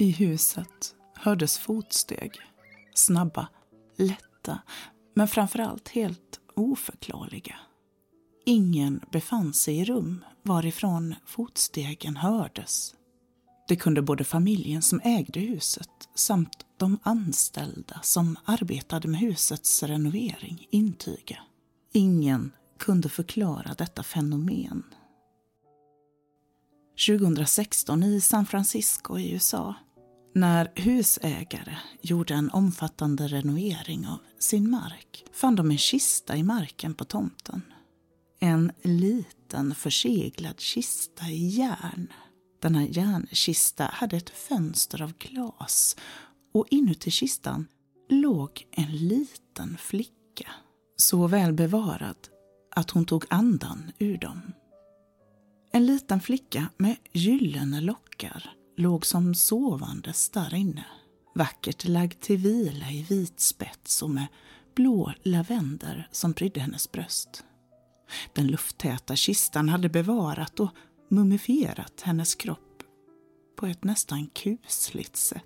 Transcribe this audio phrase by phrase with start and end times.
[0.00, 2.40] I huset hördes fotsteg.
[2.94, 3.48] Snabba,
[3.96, 4.58] lätta,
[5.14, 7.56] men framförallt helt oförklarliga.
[8.44, 12.94] Ingen befann sig i rum varifrån fotstegen hördes.
[13.68, 20.66] Det kunde både familjen som ägde huset samt de anställda som arbetade med husets renovering
[20.70, 21.38] intyga.
[21.92, 24.82] Ingen kunde förklara detta fenomen.
[27.06, 29.74] 2016 i San Francisco i USA
[30.34, 36.94] när husägare gjorde en omfattande renovering av sin mark fann de en kista i marken
[36.94, 37.62] på tomten.
[38.40, 42.12] En liten förseglad kista i järn.
[42.62, 45.96] Denna järnkista hade ett fönster av glas
[46.54, 47.66] och inuti kistan
[48.08, 50.50] låg en liten flicka.
[50.96, 52.16] Så väl bevarad
[52.76, 54.42] att hon tog andan ur dem.
[55.70, 60.84] En liten flicka med gyllene lockar låg som sovandes där inne.
[61.34, 64.26] Vackert lagd till vila i vit spets och med
[64.74, 67.44] blå lavender som prydde hennes bröst.
[68.32, 70.70] Den lufttäta kistan hade bevarat och
[71.08, 72.82] mumifierat hennes kropp
[73.56, 75.44] på ett nästan kusligt sätt.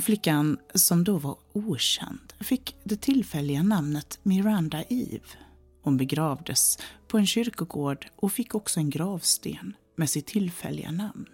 [0.00, 5.47] Flickan, som då var okänd, fick det tillfälliga namnet Miranda Eve.
[5.88, 11.28] Hon begravdes på en kyrkogård och fick också en gravsten med sitt tillfälliga namn.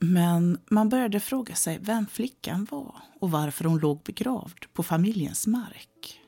[0.00, 5.46] Men man började fråga sig vem flickan var och varför hon låg begravd på familjens
[5.46, 6.20] mark.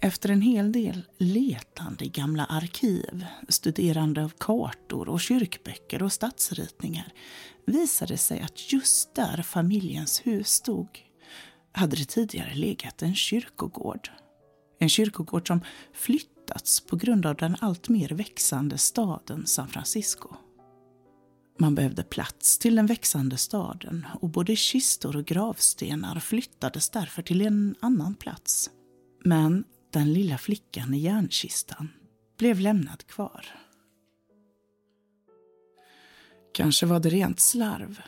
[0.00, 7.12] Efter en hel del letande i gamla arkiv, studerande av kartor och kyrkböcker och stadsritningar
[7.66, 10.88] visade det sig att just där familjens hus stod
[11.72, 14.10] hade det tidigare legat en kyrkogård.
[14.82, 15.60] En kyrkogård som
[15.92, 20.28] flyttats på grund av den alltmer växande staden San Francisco.
[21.58, 27.40] Man behövde plats till den växande staden och både kistor och gravstenar flyttades därför till
[27.40, 28.70] en annan plats.
[29.24, 31.88] Men den lilla flickan i järnkistan
[32.38, 33.46] blev lämnad kvar.
[36.54, 38.00] Kanske var det rent slarv.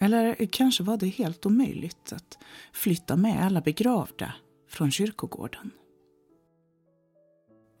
[0.00, 2.38] Eller kanske var det helt omöjligt att
[2.72, 4.34] flytta med alla begravda
[4.68, 5.70] från kyrkogården.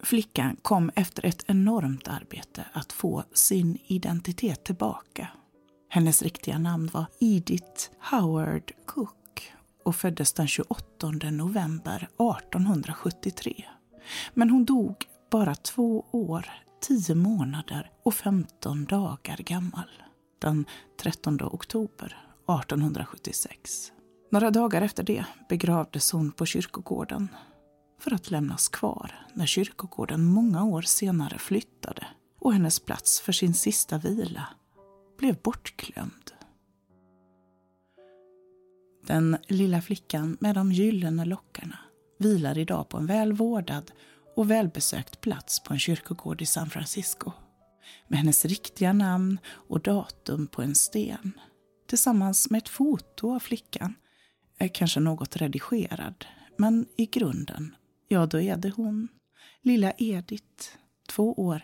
[0.04, 5.28] Flickan kom efter ett enormt arbete att få sin identitet tillbaka.
[5.88, 9.52] Hennes riktiga namn var Edith Howard Cook
[9.84, 13.64] och föddes den 28 november 1873.
[14.34, 14.94] Men hon dog
[15.30, 19.90] bara två år, tio månader och 15 dagar gammal
[20.38, 20.64] den
[21.02, 22.16] 13 oktober
[22.60, 23.92] 1876.
[24.30, 27.28] Några dagar efter det begravdes hon på kyrkogården
[28.02, 32.06] för att lämnas kvar när kyrkogården många år senare flyttade
[32.38, 34.48] och hennes plats för sin sista vila
[35.18, 36.30] blev bortglömd.
[39.06, 41.78] Den lilla flickan med de gyllene lockarna
[42.18, 43.92] vilar idag på en välvårdad
[44.36, 47.32] och välbesökt plats på en kyrkogård i San Francisco.
[48.08, 51.32] Med hennes riktiga namn och datum på en sten.
[51.88, 53.94] Tillsammans med ett foto av flickan.
[54.58, 56.24] Är kanske något redigerad,
[56.56, 57.74] men i grunden
[58.12, 59.08] Ja, då är det hon.
[59.62, 60.64] Lilla Edith,
[61.08, 61.62] två år,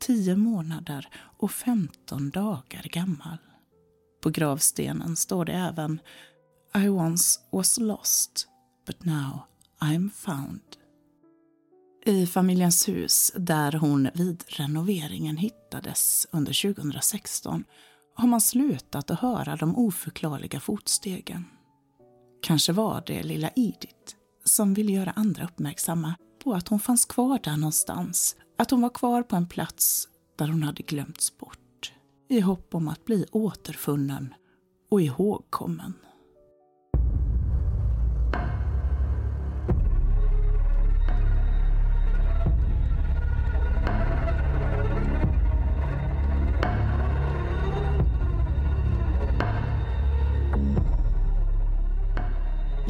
[0.00, 1.08] tio månader
[1.38, 3.38] och femton dagar gammal.
[4.22, 6.00] På gravstenen står det även
[6.74, 8.48] I once was lost,
[8.86, 9.40] but now
[9.80, 10.60] I'm found.
[12.04, 17.64] I familjens hus, där hon vid renoveringen hittades under 2016,
[18.14, 21.44] har man slutat att höra de oförklarliga fotstegen.
[22.42, 24.16] Kanske var det lilla Edith
[24.48, 26.14] som ville göra andra uppmärksamma
[26.44, 28.36] på att hon fanns kvar där någonstans.
[28.58, 31.92] Att hon var kvar på en plats där hon hade glömts bort.
[32.28, 34.34] I hopp om att bli återfunnen
[34.90, 35.94] och ihågkommen.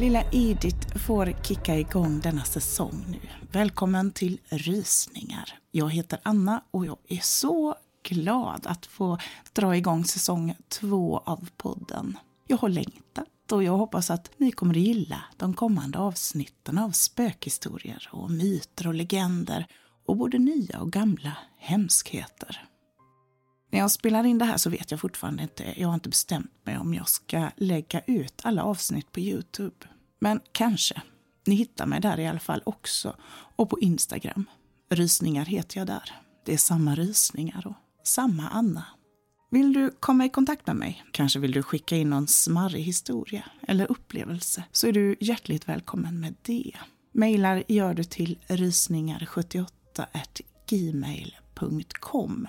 [0.07, 3.19] Lilla Edith får kicka igång denna säsong nu.
[3.51, 5.59] Välkommen till Rysningar.
[5.71, 9.17] Jag heter Anna och jag är så glad att få
[9.53, 12.17] dra igång säsong två av podden.
[12.47, 16.91] Jag har längtat och jag hoppas att ni kommer att gilla de kommande avsnitten av
[16.91, 19.67] spökhistorier och myter och legender
[20.05, 22.65] och både nya och gamla hemskheter.
[23.71, 26.65] När jag spelar in det här så vet jag fortfarande inte, jag har inte bestämt
[26.65, 29.87] mig om jag ska lägga ut alla avsnitt på Youtube.
[30.19, 31.01] Men kanske.
[31.45, 33.15] Ni hittar mig där i alla fall också.
[33.55, 34.45] Och på Instagram.
[34.89, 36.11] Rysningar heter jag där.
[36.45, 38.85] det är samma rysningar och samma Anna.
[39.51, 43.43] Vill du komma i kontakt med mig, kanske vill du skicka in någon smarrig historia
[43.67, 46.71] eller upplevelse, så är du hjärtligt välkommen med det.
[47.13, 49.67] Mailar gör du till rysningar78
[50.69, 52.47] gmail.com.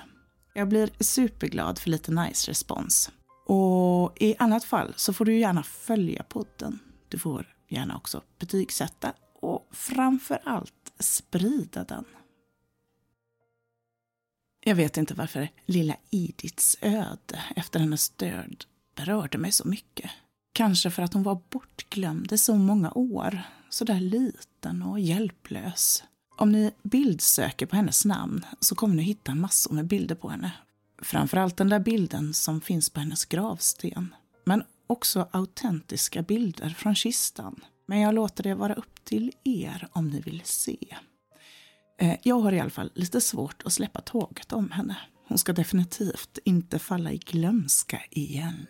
[0.54, 3.10] Jag blir superglad för lite nice respons.
[3.46, 6.78] Och i annat fall så får du gärna följa podden.
[7.08, 12.04] Du får gärna också betygsätta och framför allt sprida den.
[14.60, 20.10] Jag vet inte varför lilla Ediths öde efter hennes död berörde mig så mycket.
[20.52, 26.04] Kanske för att hon var bortglömd i så många år, så där liten och hjälplös.
[26.36, 30.52] Om ni bildsöker på hennes namn så kommer ni hitta massor med bilder på henne.
[31.02, 34.14] Framförallt den där bilden som finns på hennes gravsten.
[34.44, 37.64] Men också autentiska bilder från kistan.
[37.86, 40.96] Men jag låter det vara upp till er om ni vill se.
[42.00, 44.96] Eh, jag har i alla fall lite svårt att släppa taget om henne.
[45.28, 48.66] Hon ska definitivt inte falla i glömska igen.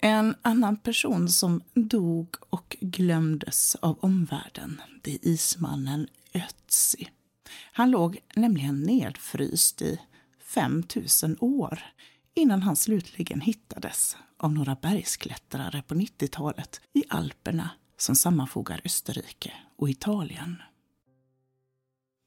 [0.00, 7.08] En annan person som dog och glömdes av omvärlden, det är ismannen Ötzi.
[7.72, 10.00] Han låg nämligen nedfryst i
[10.40, 11.82] 5000 år
[12.34, 19.90] innan han slutligen hittades av några bergsklättrare på 90-talet i Alperna som sammanfogar Österrike och
[19.90, 20.62] Italien.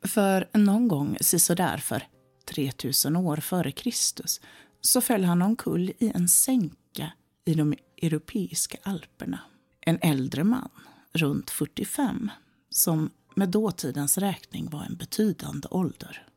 [0.06, 2.04] För någon gång sisådär för
[2.46, 4.42] 3000 år före Kristus
[4.81, 7.12] så föll han omkull i en sänka
[7.46, 9.40] i de europeiska alperna.
[9.81, 10.69] En äldre man,
[11.13, 12.31] runt 45,
[12.69, 16.28] som med dåtidens räkning var en betydande ålder.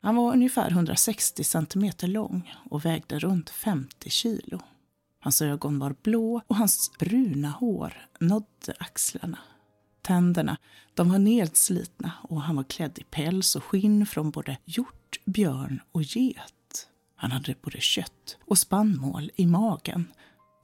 [0.00, 4.60] Han var ungefär 160 centimeter lång och vägde runt 50 kilo.
[5.20, 9.38] Hans ögon var blå och hans bruna hår nådde axlarna.
[10.02, 10.56] Tänderna
[10.94, 15.80] de var nedslitna och han var klädd i päls och skinn från både hjort, björn
[15.92, 16.88] och get.
[17.16, 20.12] Han hade både kött och spannmål i magen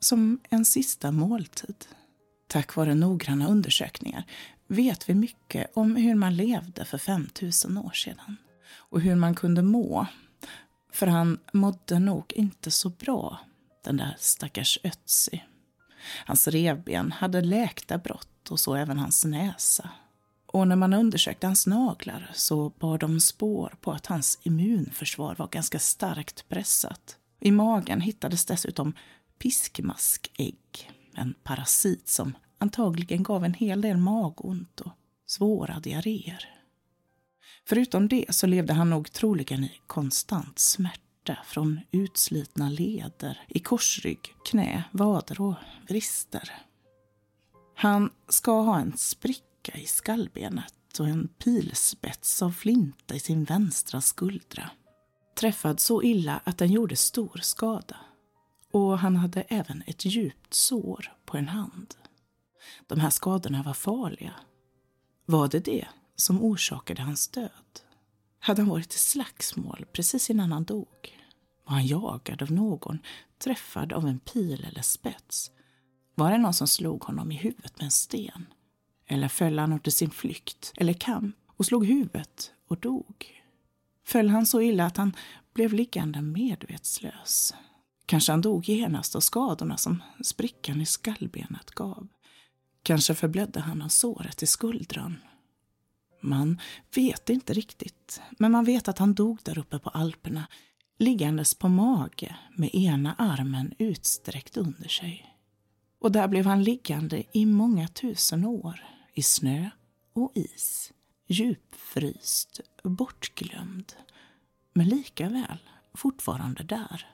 [0.01, 1.87] som en sista måltid.
[2.49, 4.25] Tack vare noggranna undersökningar
[4.67, 8.37] vet vi mycket om hur man levde för 5000 år sedan
[8.91, 10.07] och hur man kunde må.
[10.93, 13.39] För han mådde nog inte så bra,
[13.85, 15.45] den där stackars Ötzi.
[16.25, 19.91] Hans revben hade läkta brott och så även hans näsa.
[20.47, 25.49] Och när man undersökte hans naglar så bar de spår på att hans immunförsvar var
[25.49, 27.17] ganska starkt pressat.
[27.41, 28.93] I magen hittades dessutom
[29.39, 34.93] piskmaskägg, en parasit som antagligen gav en hel del magont och
[35.27, 36.60] svåra diarréer.
[37.71, 44.35] Förutom det så levde han nog troligen i konstant smärta från utslitna leder i korsrygg,
[44.45, 45.55] knä, vader och
[45.89, 46.53] vrister.
[47.77, 54.01] Han ska ha en spricka i skallbenet och en pilspets av flinta i sin vänstra
[54.01, 54.71] skuldra.
[55.41, 57.97] Träffad så illa att den gjorde stor skada.
[58.73, 61.95] Och han hade även ett djupt sår på en hand.
[62.87, 64.35] De här skadorna var farliga.
[65.27, 65.87] Var det det
[66.21, 67.81] som orsakade hans död?
[68.39, 71.19] Hade han varit i slagsmål precis innan han dog?
[71.65, 72.99] Var han jagad av någon,
[73.45, 75.51] träffad av en pil eller spets?
[76.15, 78.47] Var det någon som slog honom i huvudet med en sten?
[79.07, 83.43] Eller föll han under sin flykt eller kamp och slog huvudet och dog?
[84.05, 85.17] Föll han så illa att han
[85.55, 87.55] blev liggande medvetslös?
[88.07, 92.09] Kanske han dog genast av skadorna som sprickan i skallbenet gav.
[92.83, 95.17] Kanske förblödde han av såret i skuldran.
[96.21, 96.61] Man
[96.95, 100.47] vet inte riktigt, men man vet att han dog där uppe på Alperna
[100.99, 105.37] liggandes på mage med ena armen utsträckt under sig.
[106.01, 108.85] Och där blev han liggande i många tusen år,
[109.15, 109.71] i snö
[110.13, 110.93] och is,
[111.27, 113.93] djupfryst, bortglömd,
[114.73, 115.59] men likaväl
[115.95, 117.07] fortfarande där.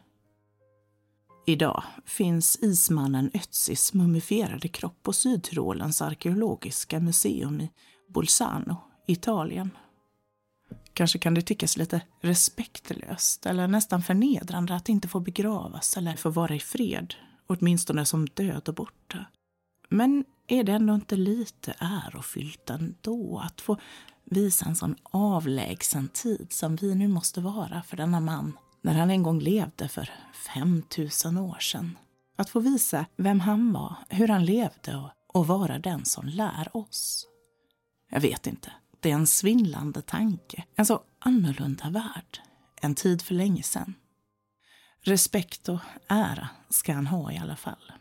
[1.49, 7.71] Idag finns ismannen Ötzis mumifierade kropp på Sydtyrolens arkeologiska museum i
[8.09, 9.71] Bolzano, Italien.
[10.93, 16.31] Kanske kan det tyckas lite respektlöst eller nästan förnedrande att inte få begravas eller få
[16.31, 17.15] vara i fred,
[17.47, 19.25] åtminstone som död och borta.
[19.89, 23.77] Men är det ändå inte lite ärofyllt ändå att få
[24.25, 29.11] visa en sån avlägsen tid som vi nu måste vara för denna man när han
[29.11, 30.11] en gång levde för
[30.55, 31.99] 5000 år sedan.
[32.37, 36.77] Att få visa vem han var, hur han levde och, och vara den som lär
[36.77, 37.27] oss.
[38.11, 38.73] Jag vet inte,
[39.07, 40.65] det är en svindlande tanke.
[40.75, 42.41] En så annorlunda värld.
[42.81, 43.95] En tid för länge sedan.
[45.01, 47.93] Respekt och ära ska han ha i alla fall.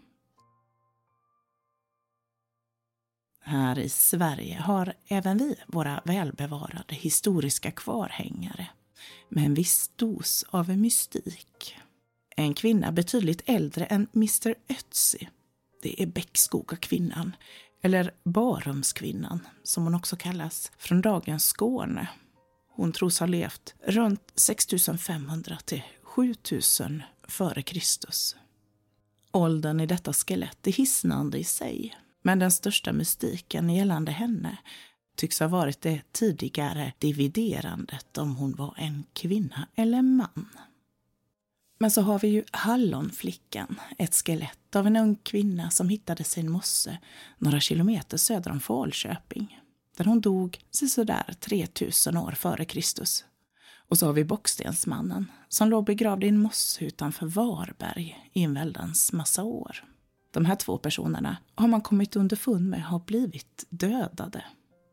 [3.41, 8.67] Här i Sverige har även vi våra välbevarade historiska kvarhängare
[9.29, 11.75] med en viss dos av mystik.
[12.35, 15.29] En kvinna betydligt äldre än Mr Ötzi.
[15.81, 17.35] Det är Bäckskoga kvinnan,
[17.81, 22.09] eller Barumskvinnan som hon också kallas, från dagens Skåne.
[22.69, 28.35] Hon tros ha levt runt 6500 till 7000 före Kristus.
[29.31, 34.57] Åldern i detta skelett är hisnande i sig, men den största mystiken gällande henne
[35.15, 40.47] tycks ha varit det tidigare dividerandet om hon var en kvinna eller man.
[41.77, 46.41] Men så har vi ju Hallonflickan, ett skelett av en ung kvinna som hittades i
[46.41, 46.97] en mosse
[47.37, 49.61] några kilometer söder om Falköping,
[49.97, 53.25] där hon dog sisådär 3000 år före Kristus.
[53.87, 58.53] Och så har vi Bockstensmannen som låg begravd i en mosse utanför Varberg i en
[58.53, 59.83] väldans massa år.
[60.31, 64.43] De här två personerna har man kommit underfund med har blivit dödade.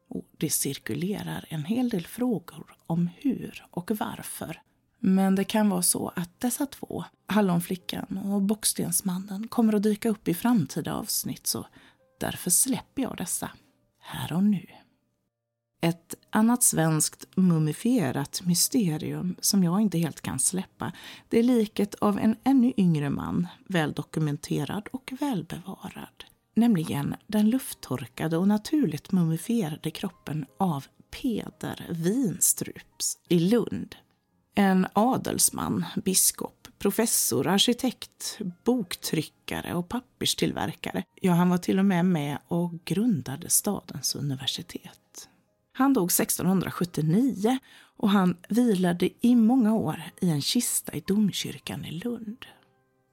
[0.09, 4.61] Och det cirkulerar en hel del frågor om hur och varför.
[5.05, 10.29] Men det kan vara så att dessa två, Hallonflickan och Bockstensmannen, kommer att dyka upp
[10.29, 11.67] i framtida avsnitt så
[12.21, 13.51] därför släpper jag dessa
[14.01, 14.67] här och nu.
[15.81, 20.93] Ett annat svenskt mumifierat mysterium som jag inte helt kan släppa
[21.29, 26.25] det är liket av en ännu yngre man, väldokumenterad och välbevarad.
[26.55, 33.97] Nämligen den lufttorkade och naturligt mumifierade kroppen av Peder Winstrups i Lund.
[34.55, 41.05] En adelsman, biskop, professor, arkitekt, boktryckare och papperstillverkare.
[41.21, 45.29] Ja, han var till och med med och grundade stadens universitet.
[45.73, 47.59] Han dog 1679
[47.97, 52.47] och han vilade i många år i en kista i domkyrkan i Lund.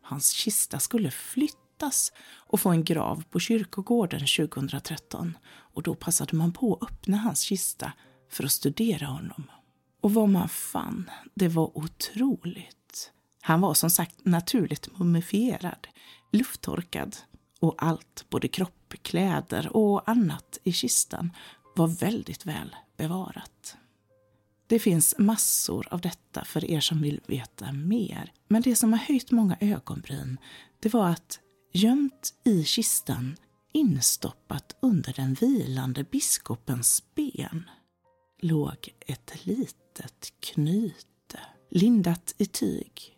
[0.01, 2.11] Hans kista skulle flyttas
[2.47, 7.41] och få en grav på kyrkogården 2013 och då passade man på att öppna hans
[7.41, 7.93] kista
[8.29, 9.43] för att studera honom.
[10.09, 13.11] Och vad man fann, det var otroligt.
[13.41, 15.87] Han var som sagt naturligt mumifierad,
[16.31, 17.17] lufttorkad
[17.59, 21.31] och allt, både kropp, kläder och annat i kistan
[21.75, 23.77] var väldigt väl bevarat.
[24.67, 28.31] Det finns massor av detta för er som vill veta mer.
[28.47, 30.37] Men det som har höjt många ögonbryn,
[30.79, 31.39] det var att
[31.73, 33.35] gömt i kistan,
[33.73, 37.69] instoppat under den vilande biskopens ben,
[38.41, 39.88] låg ett litet
[40.39, 41.39] knyte,
[41.69, 43.17] lindat i tyg.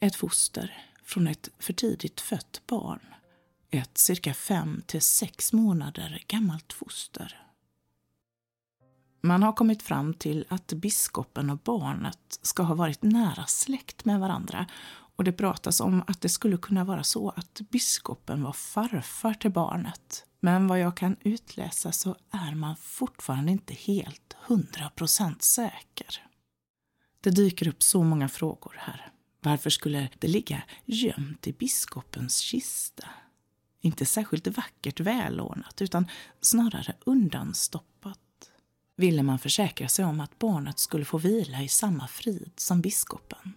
[0.00, 3.00] Ett foster från ett för tidigt fött barn.
[3.70, 7.46] Ett cirka fem till sex månader gammalt foster.
[9.22, 14.20] Man har kommit fram till att biskopen och barnet ska ha varit nära släkt med
[14.20, 14.66] varandra
[15.16, 19.50] och det pratas om att det skulle kunna vara så att biskopen var farfar till
[19.50, 20.26] barnet.
[20.40, 26.26] Men vad jag kan utläsa så är man fortfarande inte helt hundra procent säker.
[27.20, 29.12] Det dyker upp så många frågor här.
[29.40, 33.08] Varför skulle det ligga gömt i biskopens kista?
[33.80, 36.08] Inte särskilt vackert välordnat utan
[36.40, 38.18] snarare undanstoppat
[38.96, 43.52] ville man försäkra sig om att barnet skulle få vila i samma frid som biskopen.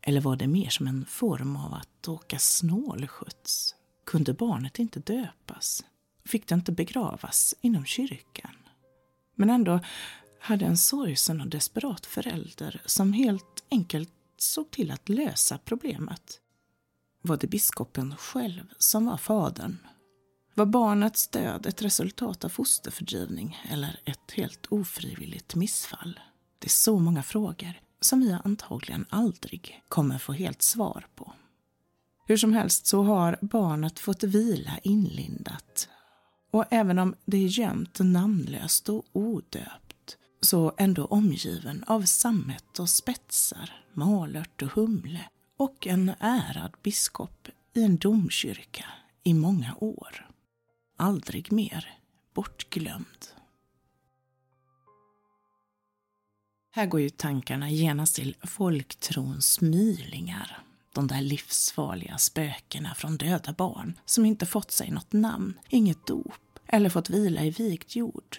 [0.00, 3.74] Eller var det mer som en form av att åka snålskjuts?
[4.04, 5.84] Kunde barnet inte döpas?
[6.28, 8.54] Fick det inte begravas inom kyrkan?
[9.34, 9.80] Men ändå
[10.40, 16.40] hade en sorgsen och desperat förälder som helt enkelt såg till att lösa problemet.
[17.22, 19.78] Var det biskopen själv som var fadern
[20.56, 26.20] var barnets död ett resultat av fosterfördrivning eller ett helt ofrivilligt missfall?
[26.58, 31.32] Det är så många frågor som vi antagligen aldrig kommer få helt svar på.
[32.26, 35.88] Hur som helst så har barnet fått vila inlindat.
[36.54, 42.88] Och även om det är gömt namnlöst och odöpt så ändå omgiven av sammet och
[42.88, 45.20] spetsar, malört och humle
[45.58, 48.84] och en ärad biskop i en domkyrka
[49.22, 50.28] i många år
[50.96, 51.98] aldrig mer
[52.34, 53.26] bortglömd.
[56.70, 60.58] Här går ju tankarna genast till folktrons mylingar.
[60.92, 66.43] De där livsfarliga spökena från döda barn som inte fått sig något namn, inget dop
[66.66, 68.38] eller fått vila i vikt jord.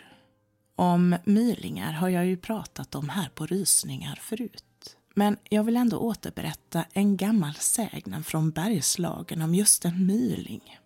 [0.75, 4.97] Om mylingar har jag ju pratat om här på Rysningar förut.
[5.15, 10.79] Men jag vill ändå återberätta en gammal sägnen från Bergslagen om just en myling.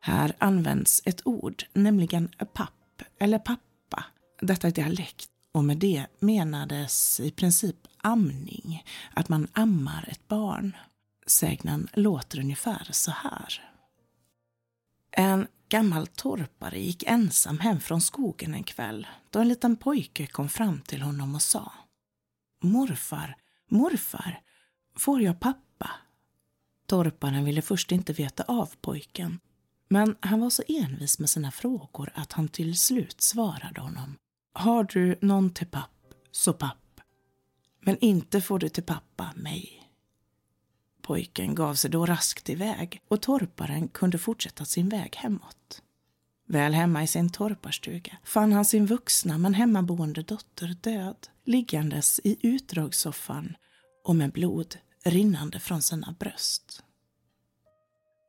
[0.00, 4.04] Här används ett ord, nämligen papp eller pappa.
[4.40, 8.84] Detta är dialekt och med det menades i princip amning,
[9.14, 10.76] att man ammar ett barn.
[11.26, 13.62] Sägnen låter ungefär så här.
[15.10, 20.48] En gammal torpare gick ensam hem från skogen en kväll då en liten pojke kom
[20.48, 21.72] fram till honom och sa
[22.62, 23.36] Morfar,
[23.70, 24.40] morfar,
[24.96, 25.90] får jag pappa?
[26.86, 29.40] Torparen ville först inte veta av pojken
[29.88, 34.16] men han var så envis med sina frågor att han till slut svarade honom.
[34.52, 37.00] Har du någon till papp, så papp.
[37.80, 39.77] Men inte får du till pappa mig.
[41.08, 45.82] Pojken gav sig då raskt iväg och torparen kunde fortsätta sin väg hemåt.
[46.48, 52.36] Väl hemma i sin torparstuga fann han sin vuxna men hemmaboende dotter död liggandes i
[52.42, 53.56] utdragssoffan
[54.04, 56.82] och med blod rinnande från sina bröst.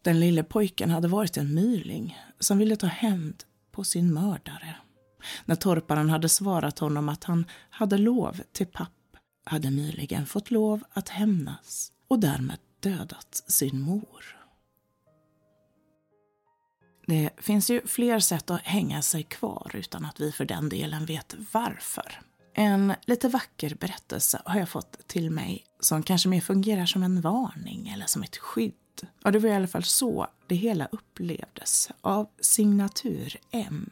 [0.04, 4.76] Den lille pojken hade varit en myling som ville ta hämnd på sin mördare.
[5.46, 10.84] När torparen hade svarat honom att han hade lov till papp hade mylingen fått lov
[10.94, 14.40] att hämnas och därmed dödat sin mor.
[17.08, 21.06] Det finns ju fler sätt att hänga sig kvar utan att vi för den delen
[21.06, 22.22] vet varför.
[22.54, 27.22] En lite vacker berättelse har jag fått till mig som kanske mer fungerar som en
[27.22, 28.74] varning eller som ett skydd.
[29.24, 33.90] Och det var i alla fall så det hela upplevdes av signatur M.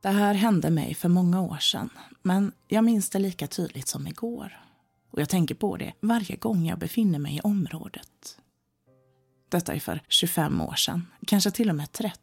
[0.00, 1.90] Det här hände mig för många år sedan,
[2.22, 4.63] men jag minns det lika tydligt som igår.
[5.14, 8.38] Och jag tänker på det varje gång jag befinner mig i området.
[9.48, 12.18] Detta är för 25 år sedan, kanske till och med 30.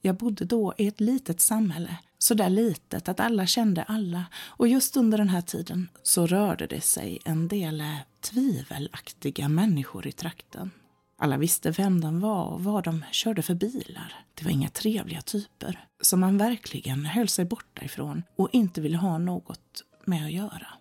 [0.00, 4.24] Jag bodde då i ett litet samhälle, så där litet att alla kände alla.
[4.34, 7.82] Och just under den här tiden så rörde det sig en del
[8.20, 10.70] tvivelaktiga människor i trakten.
[11.18, 14.14] Alla visste vem de var och vad de körde för bilar.
[14.34, 18.96] Det var inga trevliga typer som man verkligen höll sig borta ifrån och inte ville
[18.96, 20.79] ha något med att göra.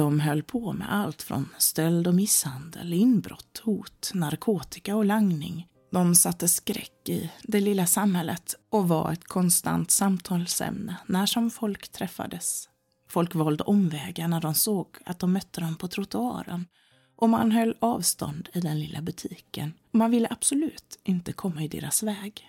[0.00, 5.66] De höll på med allt från stöld och misshandel, inbrott, hot, narkotika och langning.
[5.92, 11.88] De satte skräck i det lilla samhället och var ett konstant samtalsämne när som folk
[11.88, 12.68] träffades.
[13.08, 16.66] Folk valde omvägar när de såg att de mötte dem på trottoaren
[17.16, 19.72] och man höll avstånd i den lilla butiken.
[19.90, 22.48] Man ville absolut inte komma i deras väg.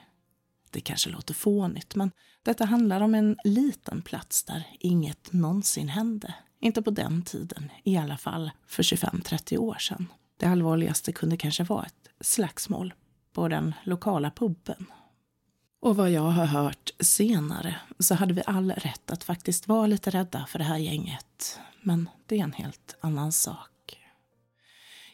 [0.70, 2.12] Det kanske låter fånigt, men
[2.44, 6.36] detta handlar om en liten plats där inget någonsin hände.
[6.64, 10.08] Inte på den tiden, i alla fall för 25-30 år sedan.
[10.38, 12.94] Det allvarligaste kunde kanske vara ett slagsmål
[13.34, 14.86] på den lokala puben.
[15.80, 20.10] Och vad jag har hört senare så hade vi all rätt att faktiskt vara lite
[20.10, 21.60] rädda för det här gänget.
[21.82, 24.00] Men det är en helt annan sak.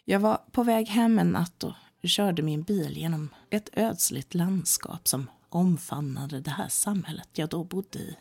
[0.05, 5.07] Jag var på väg hem en natt och körde min bil genom ett ödsligt landskap
[5.07, 8.17] som omfamnade det här samhället jag då bodde i.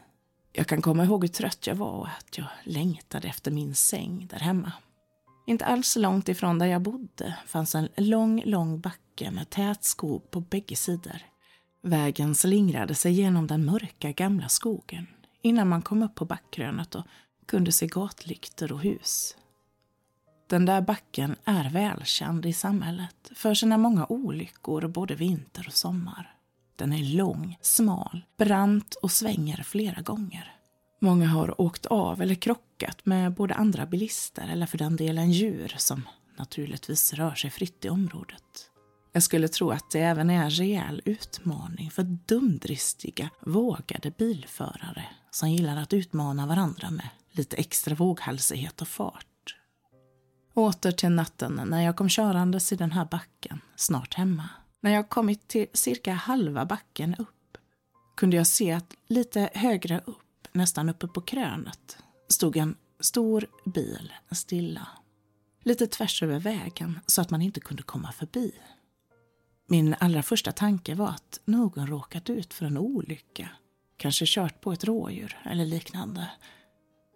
[0.59, 4.27] Jag kan komma ihåg hur trött jag var och att jag längtade efter min säng
[4.31, 4.73] där hemma.
[5.47, 10.31] Inte alls långt ifrån där jag bodde fanns en lång, lång backe med tät skog
[10.31, 11.23] på bägge sidor.
[11.83, 15.07] Vägen slingrade sig genom den mörka gamla skogen
[15.42, 17.05] innan man kom upp på backkrönet och
[17.47, 19.37] kunde se gatlyktor och hus.
[20.47, 26.36] Den där backen är välkänd i samhället för sina många olyckor både vinter och sommar.
[26.77, 30.53] Den är lång, smal, brant och svänger flera gånger.
[31.01, 35.75] Många har åkt av eller krockat med både andra bilister eller för den delen djur
[35.77, 36.03] som
[36.39, 38.71] naturligtvis rör sig fritt i området.
[39.12, 45.51] Jag skulle tro att det även är en rejäl utmaning för dumdristiga, vågade bilförare som
[45.51, 49.57] gillar att utmana varandra med lite extra våghalsighet och fart.
[50.55, 54.49] Åter till natten när jag kom körandes i den här backen, snart hemma.
[54.81, 57.59] När jag kommit till cirka halva backen upp
[58.17, 64.12] kunde jag se att lite högre upp, nästan uppe på krönet, stod en stor bil
[64.31, 64.89] stilla.
[65.62, 68.53] Lite tvärs över vägen så att man inte kunde komma förbi.
[69.69, 73.49] Min allra första tanke var att någon råkat ut för en olycka.
[73.97, 76.31] Kanske kört på ett rådjur eller liknande.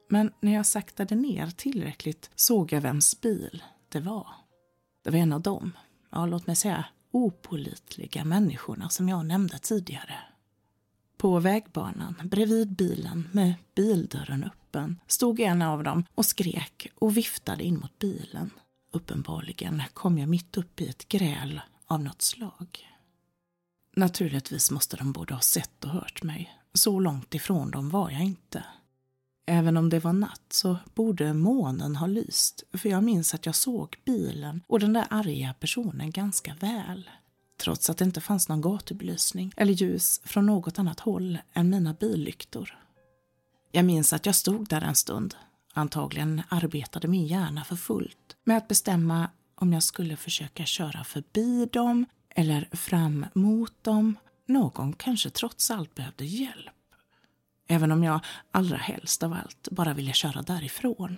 [0.08, 4.26] Men när jag saktade ner tillräckligt såg jag vems bil det var.
[5.04, 5.72] Det var en av dem,
[6.10, 10.14] ja låt mig säga opolitliga människorna som jag nämnde tidigare.
[11.16, 17.64] På vägbanan bredvid bilen med bildörren öppen stod en av dem och skrek och viftade
[17.64, 18.50] in mot bilen.
[18.92, 22.88] Uppenbarligen kom jag mitt upp i ett gräl av något slag.
[23.96, 26.56] Naturligtvis måste de både ha sett och hört mig.
[26.74, 28.64] Så långt ifrån dem var jag inte.
[29.46, 33.54] Även om det var natt så borde månen ha lyst för jag minns att jag
[33.54, 37.10] såg bilen och den där arga personen ganska väl.
[37.60, 41.94] Trots att det inte fanns någon gatubelysning eller ljus från något annat håll än mina
[41.94, 42.78] billyktor.
[43.72, 45.34] Jag minns att jag stod där en stund.
[45.72, 51.68] Antagligen arbetade min hjärna för fullt med att bestämma om jag skulle försöka köra förbi
[51.72, 54.16] dem eller fram mot dem.
[54.46, 56.79] Någon kanske trots allt behövde hjälp.
[57.70, 61.16] Även om jag allra helst av allt bara ville köra därifrån.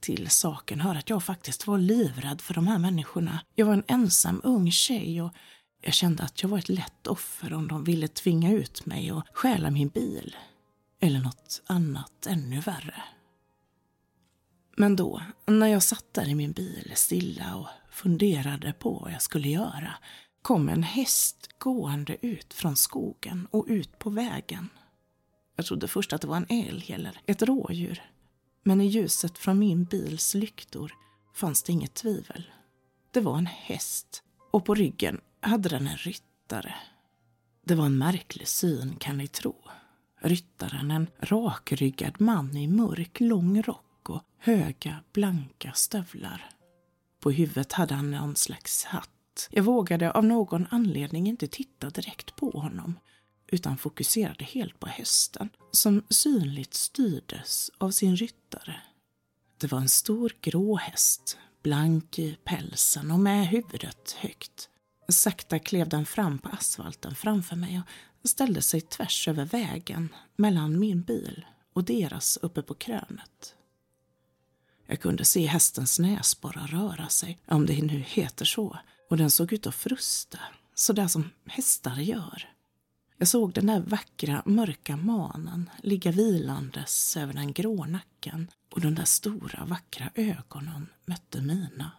[0.00, 3.40] Till saken hör att jag faktiskt var livrädd för de här människorna.
[3.54, 5.32] Jag var en ensam ung tjej och
[5.80, 9.22] jag kände att jag var ett lätt offer om de ville tvinga ut mig och
[9.32, 10.36] stjäla min bil.
[11.00, 13.02] Eller något annat ännu värre.
[14.76, 19.22] Men då, när jag satt där i min bil stilla och funderade på vad jag
[19.22, 19.94] skulle göra,
[20.42, 24.68] kom en häst gående ut från skogen och ut på vägen.
[25.56, 28.02] Jag trodde först att det var en älg eller ett rådjur.
[28.62, 30.92] Men i ljuset från min bils lyktor
[31.34, 32.50] fanns det inget tvivel.
[33.10, 36.74] Det var en häst och på ryggen hade den en ryttare.
[37.64, 39.56] Det var en märklig syn kan ni tro.
[40.20, 46.50] Ryttaren, en rakryggad man i mörk lång rock och höga blanka stövlar.
[47.20, 49.48] På huvudet hade han någon slags hatt.
[49.50, 52.98] Jag vågade av någon anledning inte titta direkt på honom
[53.52, 58.80] utan fokuserade helt på hästen som synligt styrdes av sin ryttare.
[59.58, 64.68] Det var en stor grå häst, blank i pälsen och med huvudet högt.
[65.08, 67.82] Sakta klev den fram på asfalten framför mig
[68.22, 73.54] och ställde sig tvärs över vägen mellan min bil och deras uppe på krönet.
[74.86, 78.78] Jag kunde se hästens näsborrar röra sig, om det nu heter så,
[79.10, 80.38] och den såg ut att frusta,
[80.74, 82.51] så där som hästar gör.
[83.16, 88.94] Jag såg den där vackra, mörka manen ligga vilandes över den grå nacken och de
[88.94, 91.90] där stora, vackra ögonen mötte mina.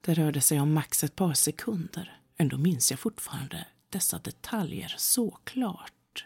[0.00, 2.20] Det rörde sig om max ett par sekunder.
[2.36, 6.24] Ändå minns jag fortfarande dessa detaljer så klart.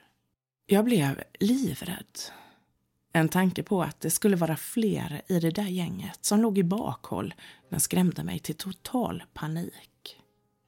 [0.67, 2.19] Jag blev livrädd.
[3.13, 6.63] En tanke på att det skulle vara fler i det där gänget som låg i
[6.63, 7.35] bakhåll
[7.69, 9.90] den skrämde mig till total panik.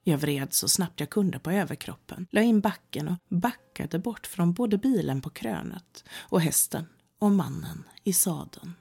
[0.04, 4.52] Jag vred så snabbt jag kunde på överkroppen, la in backen och backade bort från
[4.52, 6.86] både bilen på krönet och hästen
[7.18, 8.74] och mannen i sadeln.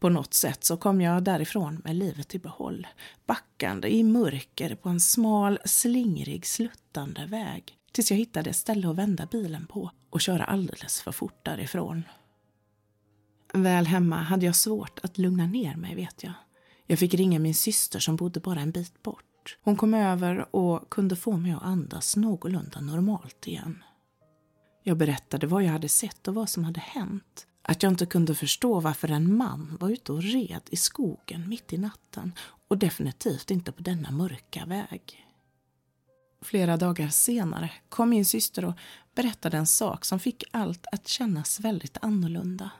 [0.00, 2.86] På något sätt så kom jag därifrån med livet i behåll,
[3.26, 8.96] backande i mörker på en smal, slingrig, sluttande väg tills jag hittade ett ställe att
[8.96, 12.02] vända bilen på och köra alldeles för fort därifrån.
[13.52, 16.32] Väl hemma hade jag svårt att lugna ner mig, vet jag.
[16.86, 19.24] Jag fick ringa min syster som bodde bara en bit bort.
[19.62, 23.82] Hon kom över och kunde få mig att andas någorlunda normalt igen.
[24.82, 27.46] Jag berättade vad jag hade sett och vad som hade hänt.
[27.62, 31.72] Att jag inte kunde förstå varför en man var ute och red i skogen mitt
[31.72, 32.32] i natten
[32.68, 35.26] och definitivt inte på denna mörka väg.
[36.42, 38.74] Flera dagar senare kom min syster och
[39.14, 42.70] berättade en sak som fick allt att kännas väldigt annorlunda.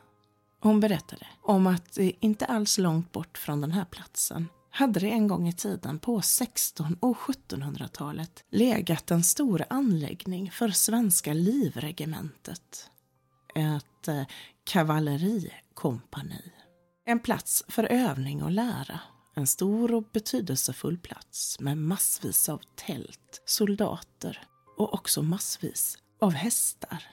[0.60, 5.28] Hon berättade om att inte alls långt bort från den här platsen hade det en
[5.28, 12.90] gång i tiden på 1600 och 1700-talet legat en stor anläggning för svenska livregementet.
[13.54, 14.22] Ett eh,
[14.64, 16.52] kavallerikompani.
[17.06, 19.00] En plats för övning och lära.
[19.34, 27.04] En stor och betydelsefull plats med massvis av tält, soldater och också massvis av hästar.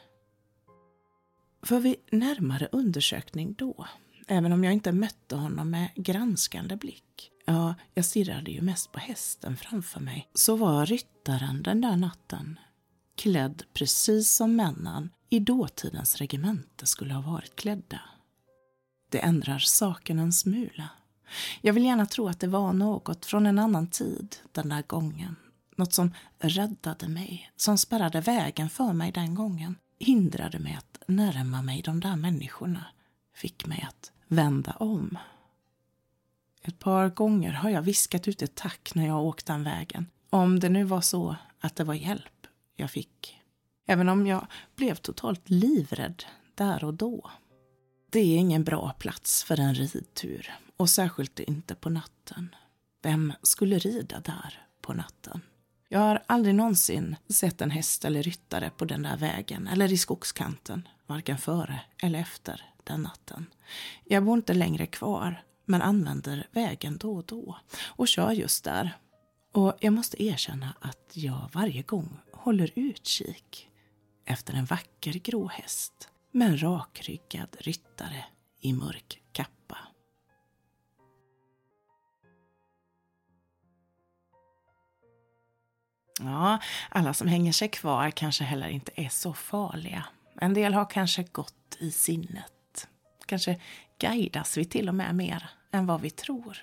[1.62, 3.88] För vid närmare undersökning då,
[4.28, 9.00] även om jag inte mötte honom med granskande blick, Ja, jag stirrade ju mest på
[9.00, 10.30] hästen framför mig.
[10.34, 12.60] Så var ryttaren den där natten.
[13.16, 18.02] Klädd precis som männen i dåtidens regemente skulle ha varit klädda.
[19.10, 20.90] Det ändrar saken en smula.
[21.62, 25.36] Jag vill gärna tro att det var något från en annan tid den där gången.
[25.76, 29.76] Något som räddade mig, som spärrade vägen för mig den gången.
[30.00, 32.86] Hindrade mig att närma mig de där människorna.
[33.36, 35.18] Fick mig att vända om.
[36.66, 40.06] Ett par gånger har jag viskat ut ett tack när jag åkt den vägen.
[40.30, 43.40] Om det nu var så att det var hjälp jag fick.
[43.88, 46.24] Även om jag blev totalt livrädd
[46.56, 47.32] där och då.
[48.10, 52.56] Det är ingen bra plats för en ridtur och särskilt inte på natten.
[53.02, 55.42] Vem skulle rida där på natten?
[55.90, 59.98] Jag har aldrig någonsin sett en häst eller ryttare på den där vägen eller i
[59.98, 63.46] skogskanten, varken före eller efter den natten.
[64.04, 68.98] Jag bor inte längre kvar men använder vägen då och då och kör just där.
[69.52, 73.70] Och jag måste erkänna att jag varje gång håller utkik
[74.26, 78.26] efter en vacker grå häst med en rakryggad ryttare
[78.60, 79.78] i mörk kappa.
[86.20, 90.06] Ja, alla som hänger sig kvar kanske heller inte är så farliga.
[90.42, 92.88] En del har kanske gått i sinnet.
[93.26, 93.60] Kanske
[94.04, 96.58] guidas vi till och med mer än vad vi tror.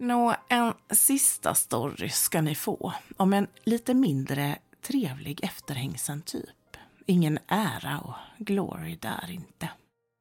[0.00, 6.76] Nå, en sista story ska ni få om en lite mindre trevlig efterhängsen typ.
[7.06, 9.70] Ingen ära och glory där inte.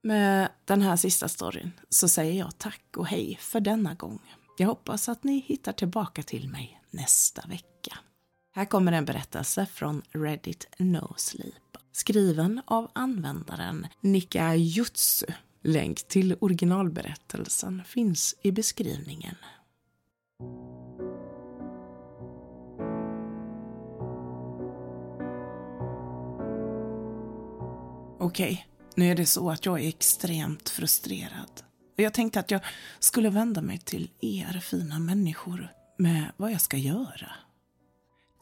[0.03, 4.19] Med den här sista storyn så säger jag tack och hej för denna gång.
[4.57, 7.97] Jag hoppas att ni hittar tillbaka till mig nästa vecka.
[8.55, 11.77] Här kommer en berättelse från Reddit No Sleep.
[11.91, 15.25] Skriven av användaren Nika Jutsu.
[15.65, 19.35] Länk till originalberättelsen finns i beskrivningen.
[28.19, 31.63] Okej, nu är det så att jag är extremt frustrerad.
[31.97, 32.61] Och jag tänkte att jag
[32.99, 37.31] skulle vända mig till er fina människor med vad jag ska göra.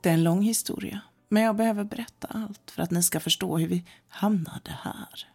[0.01, 3.57] Det är en lång historia, men jag behöver berätta allt för att ni ska förstå
[3.57, 5.30] hur vi hamnade här.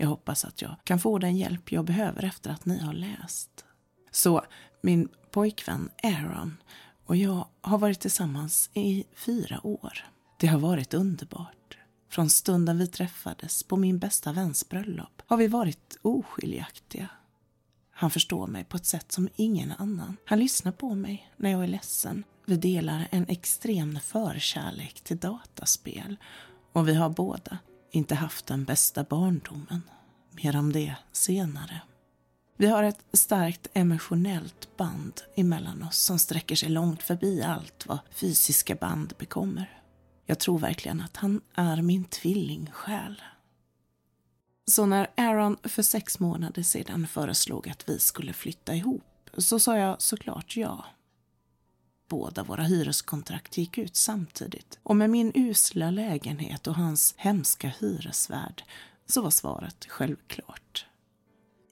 [0.00, 3.64] Jag hoppas att jag kan få den hjälp jag behöver efter att ni har läst.
[4.10, 4.42] Så
[4.82, 6.56] min pojkvän Aaron
[7.06, 10.04] och jag har varit tillsammans i fyra år.
[10.38, 11.78] Det har varit underbart.
[12.10, 17.08] Från stunden vi träffades på min bästa väns bröllop har vi varit oskiljaktiga.
[17.90, 20.16] Han förstår mig på ett sätt som ingen annan.
[20.24, 22.24] Han lyssnar på mig när jag är ledsen.
[22.46, 26.16] Vi delar en extrem förkärlek till dataspel
[26.72, 27.58] och vi har båda
[27.90, 29.82] inte haft den bästa barndomen.
[30.30, 31.80] Mer om det senare.
[32.56, 37.98] Vi har ett starkt emotionellt band emellan oss som sträcker sig långt förbi allt vad
[38.10, 39.82] fysiska band bekommer.
[40.26, 43.22] Jag tror verkligen att han är min tvillingsjäl.
[44.66, 49.78] Så när Aaron för sex månader sedan föreslog att vi skulle flytta ihop så sa
[49.78, 50.84] jag såklart ja.
[52.10, 58.64] Båda våra hyreskontrakt gick ut samtidigt och med min usla lägenhet och hans hemska hyresvärd
[59.06, 60.86] så var svaret självklart.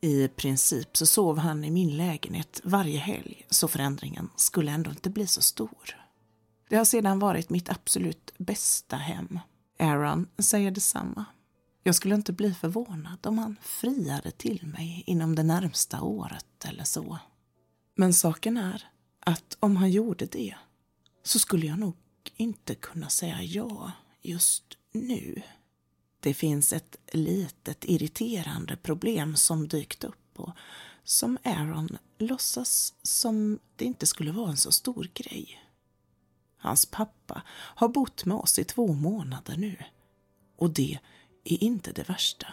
[0.01, 5.11] I princip så sov han i min lägenhet varje helg så förändringen skulle ändå inte
[5.11, 5.97] bli så stor.
[6.69, 9.39] Det har sedan varit mitt absolut bästa hem.
[9.79, 11.25] Aaron säger detsamma.
[11.83, 16.85] Jag skulle inte bli förvånad om han friade till mig inom det närmsta året eller
[16.85, 17.19] så.
[17.97, 18.91] Men saken är
[19.29, 20.55] att om han gjorde det
[21.23, 21.97] så skulle jag nog
[22.37, 25.43] inte kunna säga ja just nu.
[26.21, 30.53] Det finns ett litet irriterande problem som dykt upp och
[31.05, 35.63] som Aaron låtsas som det inte skulle vara en så stor grej.
[36.57, 39.77] Hans pappa har bott med oss i två månader nu.
[40.57, 40.99] Och det
[41.45, 42.47] är inte det värsta.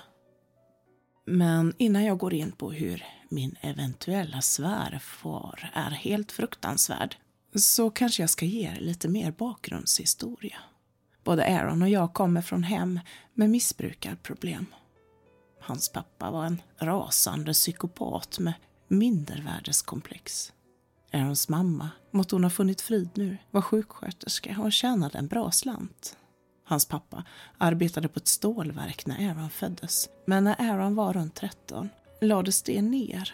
[1.26, 7.16] Men innan jag går in på hur min eventuella svärfar är helt fruktansvärd
[7.56, 10.58] så kanske jag ska ge er lite mer bakgrundshistoria.
[11.24, 13.00] Både Aaron och jag kommer från hem
[13.34, 14.66] med missbrukarproblem.
[15.62, 18.54] Hans pappa var en rasande psykopat med
[18.88, 20.54] mindervärdeskomplex.
[21.14, 26.18] Aarons mamma, måtte hon ha funnit frid nu, var sjuksköterska och tjänade en bra slant.
[26.68, 27.24] Hans pappa
[27.58, 31.90] arbetade på ett stålverk när Aaron föddes, men när Aaron var runt 13
[32.22, 33.34] lades det ner.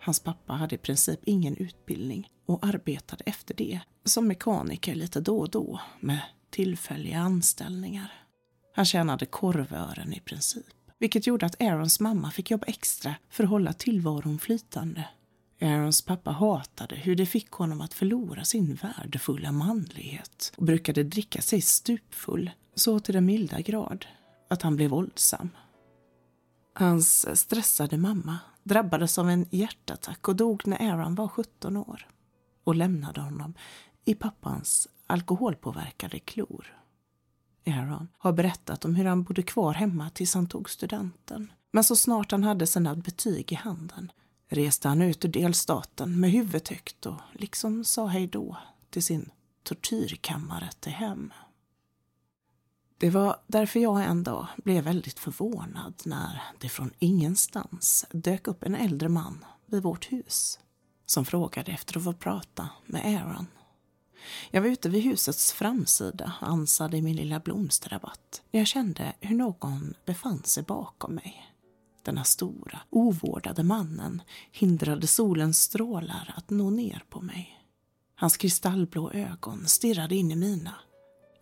[0.00, 5.38] Hans pappa hade i princip ingen utbildning och arbetade efter det som mekaniker lite då
[5.38, 8.12] och då med tillfälliga anställningar.
[8.74, 10.66] Han tjänade korvören i princip,
[10.98, 15.04] vilket gjorde att Aarons mamma fick jobba extra för att hålla tillvaron flytande
[15.62, 21.42] Aarons pappa hatade hur det fick honom att förlora sin värdefulla manlighet och brukade dricka
[21.42, 22.50] sig stupfull
[22.82, 24.06] så till den milda grad
[24.48, 25.50] att han blev våldsam.
[26.74, 32.08] Hans stressade mamma drabbades av en hjärtattack och dog när Aaron var 17 år
[32.64, 33.54] och lämnade honom
[34.04, 36.78] i pappans alkoholpåverkade klor.
[37.66, 41.52] Aaron har berättat om hur han bodde kvar hemma tills han tog studenten.
[41.70, 44.12] Men så snart han hade sina betyg i handen
[44.48, 48.56] reste han ut ur delstaten med huvudet högt och liksom sa hej då
[48.90, 49.30] till sin
[49.62, 51.32] tortyrkammare till hem.
[53.02, 58.62] Det var därför jag en dag blev väldigt förvånad när det från ingenstans dök upp
[58.62, 60.58] en äldre man vid vårt hus
[61.06, 63.46] som frågade efter att få prata med Aaron.
[64.50, 69.12] Jag var ute vid husets framsida och ansade i min lilla blomsterrabatt när jag kände
[69.20, 71.52] hur någon befann sig bakom mig.
[72.02, 77.64] Denna stora, ovårdade mannen hindrade solens strålar att nå ner på mig.
[78.14, 80.74] Hans kristallblå ögon stirrade in i mina.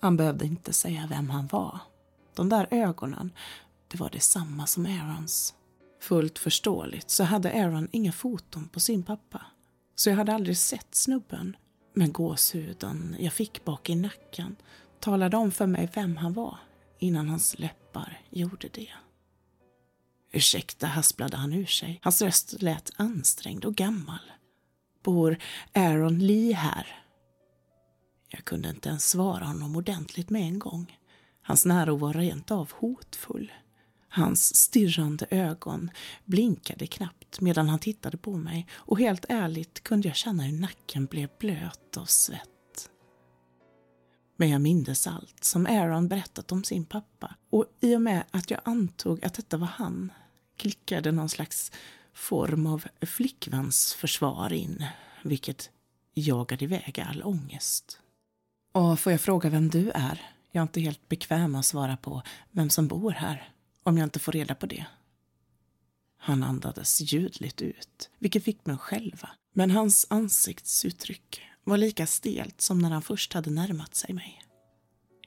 [0.01, 1.81] Han behövde inte säga vem han var.
[2.35, 3.33] De där ögonen,
[3.89, 5.55] det var detsamma som Aarons.
[6.01, 9.43] Fullt förståeligt så hade Aaron inga foton på sin pappa.
[9.95, 11.57] Så jag hade aldrig sett snubben.
[11.95, 14.57] Men gåshuden jag fick bak i nacken
[15.01, 16.59] talade om för mig vem han var
[16.99, 18.91] innan hans läppar gjorde det.
[20.33, 22.01] Ursäkta, hasplade han ur sig.
[22.03, 24.33] Hans röst lät ansträngd och gammal.
[25.03, 25.39] Bor
[25.73, 27.00] Aaron Lee här?
[28.31, 30.99] Jag kunde inte ens svara honom ordentligt med en gång.
[31.43, 33.53] Hans närvaro var rent av hotfull.
[34.09, 35.91] Hans stirrande ögon
[36.25, 41.07] blinkade knappt medan han tittade på mig och helt ärligt kunde jag känna hur nacken
[41.07, 42.91] blev blöt av svett.
[44.37, 48.51] Men jag mindes allt som Aaron berättat om sin pappa och i och med att
[48.51, 50.13] jag antog att detta var han
[50.57, 51.73] klickade någon slags
[52.15, 54.85] form av flickvänsförsvar in,
[55.23, 55.71] vilket
[56.15, 58.01] jagade iväg all ångest.
[58.73, 60.31] Och får jag fråga vem du är?
[60.53, 63.53] Jag är inte helt bekväm att svara på vem som bor här,
[63.83, 64.87] om jag inte får reda på det.
[66.19, 69.31] Han andades ljudligt ut, vilket fick mig själva.
[69.53, 74.43] Men hans ansiktsuttryck var lika stelt som när han först hade närmat sig mig.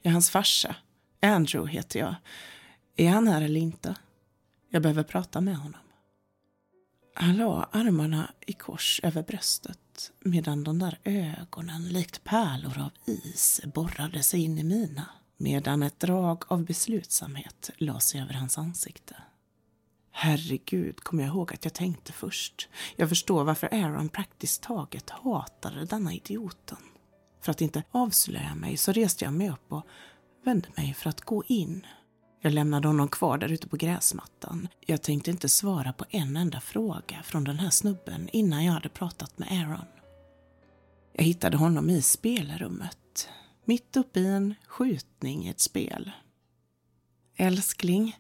[0.01, 0.75] Jag är hans farsa.
[1.21, 2.15] Andrew heter jag.
[2.95, 3.95] Är han här eller inte?
[4.69, 5.81] Jag behöver prata med honom.
[7.15, 9.79] Han la armarna i kors över bröstet
[10.19, 15.05] medan de där ögonen likt pärlor av is borrade sig in i mina
[15.37, 19.15] medan ett drag av beslutsamhet la sig över hans ansikte.
[20.11, 22.69] Herregud, kom jag ihåg att jag tänkte först.
[22.95, 26.77] Jag förstår varför Aaron praktiskt taget hatade denna idioten.
[27.41, 29.87] För att inte avslöja mig så reste jag mig upp och
[30.43, 31.85] vände mig för att gå in
[32.43, 34.67] jag lämnade honom kvar där ute på gräsmattan.
[34.79, 38.89] Jag tänkte inte svara på en enda fråga från den här snubben innan jag hade
[38.89, 39.85] pratat med Aaron.
[41.13, 43.29] Jag hittade honom i spelrummet,
[43.65, 46.11] mitt uppe i en skjutning i ett spel.
[47.35, 48.17] Älskling,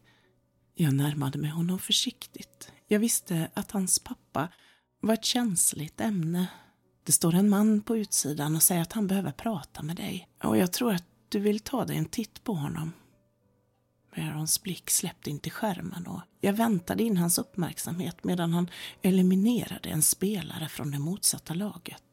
[0.75, 2.71] jag närmade mig honom försiktigt.
[2.87, 4.49] Jag visste att hans pappa
[4.99, 6.47] var ett känsligt ämne.
[7.03, 10.27] Det står en man på utsidan och säger att han behöver prata med dig.
[10.43, 12.91] Och jag tror att du vill ta dig en titt på honom.
[14.15, 18.69] Barons blick släppte inte skärmen och jag väntade in hans uppmärksamhet medan han
[19.01, 22.03] eliminerade en spelare från det motsatta laget.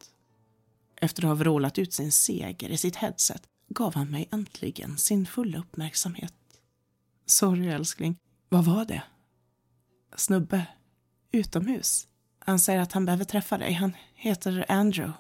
[0.97, 5.27] Efter att ha vrålat ut sin seger i sitt headset gav han mig äntligen sin
[5.27, 6.35] fulla uppmärksamhet.
[7.27, 8.17] Sorry älskling,
[8.49, 9.03] vad var det?
[10.17, 10.67] Snubbe,
[11.33, 12.07] utomhus.
[12.39, 13.73] Han säger att han behöver träffa dig.
[13.73, 15.13] Han heter Andrew.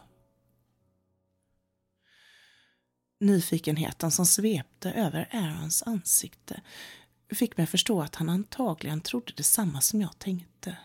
[3.20, 6.60] Nyfikenheten som svepte över Aarons ansikte
[7.32, 10.76] fick mig förstå att han antagligen trodde detsamma som jag tänkte.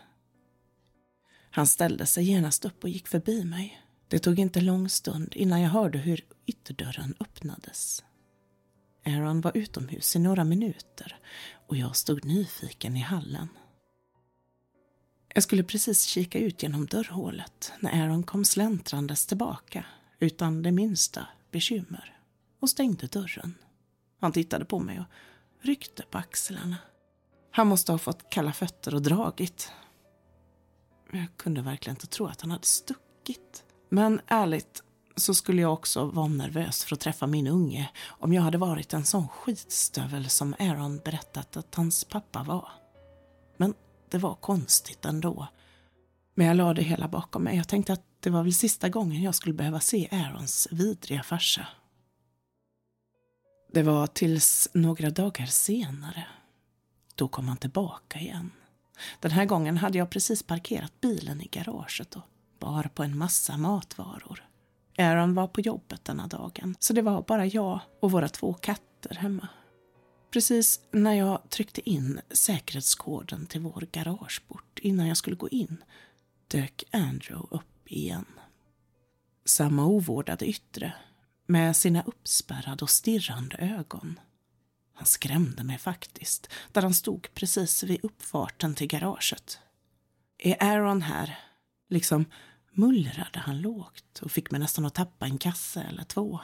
[1.50, 3.82] Han ställde sig genast upp och gick förbi mig.
[4.08, 8.04] Det tog inte lång stund innan jag hörde hur ytterdörren öppnades.
[9.04, 11.18] Aaron var utomhus i några minuter
[11.66, 13.48] och jag stod nyfiken i hallen.
[15.34, 19.84] Jag skulle precis kika ut genom dörrhålet när Aaron kom släntrandes tillbaka
[20.18, 22.15] utan det minsta bekymmer
[22.60, 23.54] och stängde dörren.
[24.20, 25.06] Han tittade på mig och
[25.66, 26.76] ryckte på axlarna.
[27.50, 29.72] Han måste ha fått kalla fötter och dragit.
[31.12, 33.64] Jag kunde verkligen inte tro att han hade stuckit.
[33.88, 34.82] Men ärligt
[35.16, 38.92] så skulle jag också vara nervös för att träffa min unge om jag hade varit
[38.92, 42.68] en sån skitstövel som Aaron berättat att hans pappa var.
[43.56, 43.74] Men
[44.10, 45.46] det var konstigt ändå.
[46.34, 47.56] Men jag lade det hela bakom mig.
[47.56, 51.66] Jag tänkte att det var väl sista gången jag skulle behöva se Aarons vidriga farsa.
[53.76, 56.26] Det var tills några dagar senare.
[57.14, 58.50] Då kom han tillbaka igen.
[59.20, 62.22] Den här gången hade jag precis parkerat bilen i garaget och
[62.58, 64.44] bar på en massa matvaror.
[64.98, 69.14] Aaron var på jobbet denna dagen, så det var bara jag och våra två katter
[69.14, 69.48] hemma.
[70.30, 75.84] Precis när jag tryckte in säkerhetskoden till vår garageport innan jag skulle gå in
[76.48, 78.26] dök Andrew upp igen.
[79.44, 80.92] Samma ovårdade yttre
[81.46, 84.20] med sina uppspärrade och stirrande ögon.
[84.94, 89.58] Han skrämde mig faktiskt, där han stod precis vid uppfarten till garaget.
[90.38, 91.38] Är Aaron här?
[91.88, 92.24] Liksom
[92.72, 96.40] mullrade han lågt och fick mig nästan att tappa en kasse eller två.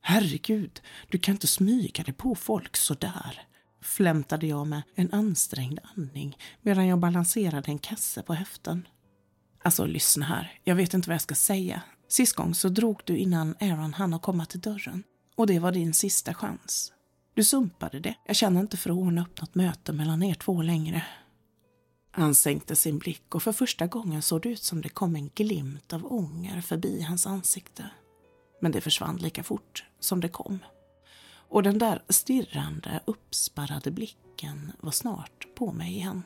[0.00, 3.46] Herregud, du kan inte smyga dig på folk så där,
[3.80, 8.88] flämtade jag med en ansträngd andning medan jag balanserade en kasse på höften.
[9.62, 13.16] Alltså lyssna här, jag vet inte vad jag ska säga, Sist gång så drog du
[13.16, 15.02] innan Aaron hann komma till dörren.
[15.34, 16.92] Och det var din sista chans.
[17.34, 18.14] Du sumpade det.
[18.26, 21.04] Jag känner inte för att ordna upp något möte mellan er två längre.
[22.10, 25.30] Han sänkte sin blick och för första gången såg det ut som det kom en
[25.34, 27.90] glimt av ånger förbi hans ansikte.
[28.60, 30.58] Men det försvann lika fort som det kom.
[31.48, 36.22] Och den där stirrande, uppsparrade blicken var snart på mig igen.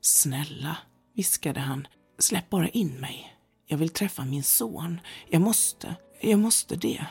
[0.00, 0.76] Snälla,
[1.14, 1.86] viskade han,
[2.18, 3.35] släpp bara in mig.
[3.66, 5.00] Jag vill träffa min son.
[5.28, 5.96] Jag måste.
[6.20, 7.06] Jag måste det.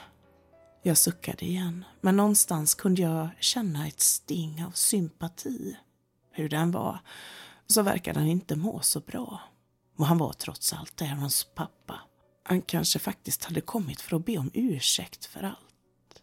[0.84, 5.78] Jag suckade igen, men någonstans kunde jag känna ett sting av sympati.
[6.32, 7.00] Hur den var,
[7.68, 9.42] så verkade han inte må så bra.
[9.98, 12.00] Och han var trots allt Aarons pappa.
[12.44, 16.22] Han kanske faktiskt hade kommit för att be om ursäkt för allt.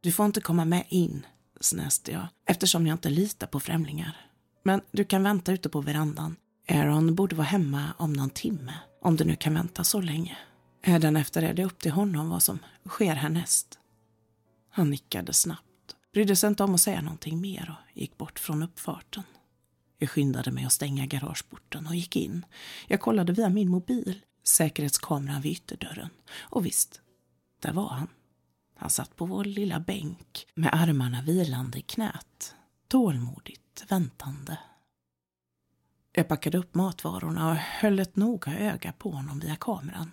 [0.00, 1.26] Du får inte komma med in,
[1.60, 4.30] snäste jag, eftersom jag inte litar på främlingar.
[4.62, 6.36] Men du kan vänta ute på verandan.
[6.68, 10.38] Aaron borde vara hemma om någon timme, om du nu kan vänta så länge.
[10.82, 12.58] Hädanefter är det upp till honom vad som
[12.88, 13.78] sker härnäst.
[14.70, 18.62] Han nickade snabbt, brydde sig inte om att säga någonting mer och gick bort från
[18.62, 19.22] uppfarten.
[19.98, 22.44] Jag skyndade mig att stänga garageporten och gick in.
[22.86, 26.10] Jag kollade via min mobil, säkerhetskameran vid ytterdörren.
[26.38, 27.00] Och visst,
[27.60, 28.08] där var han.
[28.76, 32.54] Han satt på vår lilla bänk med armarna vilande i knät,
[32.88, 34.58] tålmodigt väntande.
[36.18, 40.10] Jag packade upp matvarorna och höll ett noga öga på honom via kameran.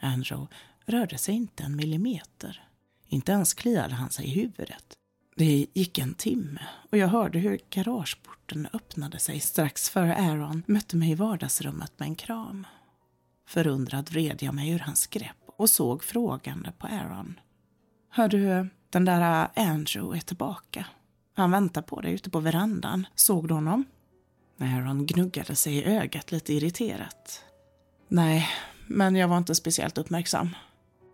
[0.00, 0.54] Andrew
[0.86, 2.68] rörde sig inte en millimeter.
[3.06, 4.84] Inte ens kliade han sig i huvudet.
[5.36, 10.96] Det gick en timme och jag hörde hur garageporten öppnade sig strax före Aaron mötte
[10.96, 12.66] mig i vardagsrummet med en kram.
[13.48, 17.40] Förundrad vred jag mig ur hans grepp och såg frågande på Aaron.
[18.08, 20.86] Hör du, den där Andrew är tillbaka.
[21.34, 23.06] Han väntar på dig ute på verandan.
[23.14, 23.84] Såg du honom?
[24.58, 27.44] Aaron gnuggade sig i ögat lite irriterat.
[28.08, 28.48] Nej,
[28.86, 30.56] men jag var inte speciellt uppmärksam.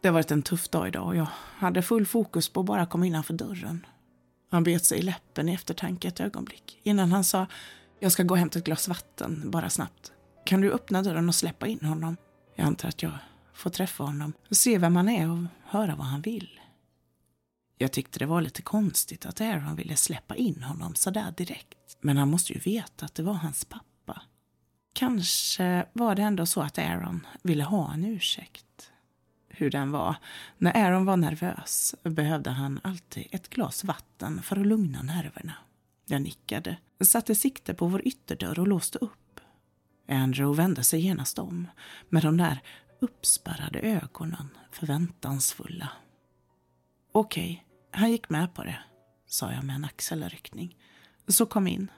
[0.01, 1.27] Det har varit en tuff dag idag och jag
[1.57, 3.87] hade full fokus på att bara komma innanför dörren.
[4.51, 7.47] Han bet sig i läppen i eftertanke ett ögonblick innan han sa
[8.01, 10.13] jag ska gå och hämta ett glas vatten, bara snabbt.
[10.45, 12.17] Kan du öppna dörren och släppa in honom?
[12.57, 13.13] Jag antar att jag
[13.55, 16.60] får träffa honom, se vem han är och höra vad han vill.
[17.83, 21.97] Jag tyckte det var lite konstigt att Aaron ville släppa in honom så där direkt.
[22.01, 24.23] Men han måste ju veta att det var hans pappa.
[24.93, 28.93] Kanske var det ändå så att Aaron ville ha en ursäkt.
[29.49, 30.17] Hur den var,
[30.59, 35.55] när Aaron var nervös behövde han alltid ett glas vatten för att lugna nerverna.
[36.07, 39.41] Jag nickade, satte sikte på vår ytterdörr och låste upp.
[40.09, 41.67] Andrew vände sig genast om
[42.09, 42.63] med de där
[43.01, 45.89] uppspärrade ögonen förväntansfulla.
[47.13, 48.79] Okej, han gick med på det,
[49.27, 50.77] sa jag med en axelryckning.
[51.29, 51.91] Så kom in.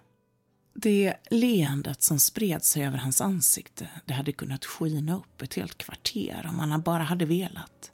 [0.74, 5.78] Det leendet som spred sig över hans ansikte, det hade kunnat skina upp ett helt
[5.78, 7.93] kvarter om han bara hade velat.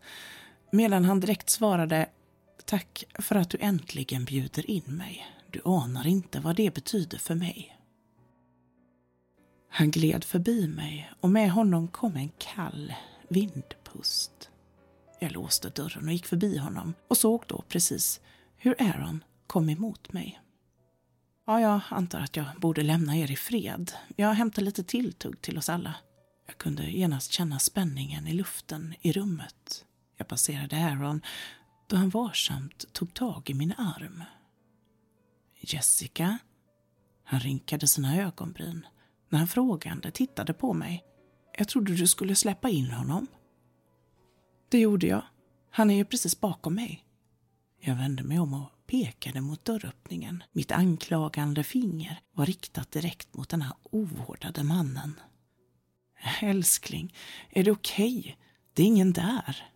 [0.73, 2.09] Medan han direkt svarade
[2.69, 5.27] Tack för att du äntligen bjuder in mig.
[5.51, 7.79] Du anar inte vad det betyder för mig.
[9.69, 12.95] Han gled förbi mig och med honom kom en kall
[13.29, 14.38] vindpust.
[15.19, 18.21] Jag låste dörren och gick förbi honom och såg då precis
[18.57, 20.41] hur Aaron kom emot mig.
[21.47, 23.93] Ja, jag antar att jag borde lämna er i fred.
[24.17, 25.95] Jag hämtar lite tilltugg till oss alla.
[26.47, 29.85] Jag kunde genast känna spänningen i luften i rummet.
[30.17, 31.23] Jag passerade Aaron
[31.87, 34.25] då han varsamt tog tag i min arm.
[35.61, 36.39] Jessica?
[37.25, 38.87] Han rinkade sina ögonbryn
[39.29, 41.05] när han frågande tittade på mig.
[41.59, 43.27] Jag trodde du skulle släppa in honom.
[44.69, 45.23] Det gjorde jag.
[45.71, 47.05] Han är ju precis bakom mig.
[47.81, 50.43] Jag vände mig om och pekade mot dörröppningen.
[50.53, 55.21] Mitt anklagande finger var riktat direkt mot den här ovårdade mannen.
[56.41, 57.15] Älskling,
[57.51, 58.19] är det okej?
[58.19, 58.35] Okay?
[58.75, 59.67] Det är ingen där.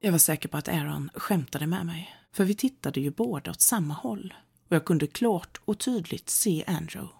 [0.00, 3.60] Jag var säker på att Aaron skämtade med mig, för vi tittade ju båda åt
[3.60, 4.34] samma håll
[4.68, 7.17] och jag kunde klart och tydligt se Andrew.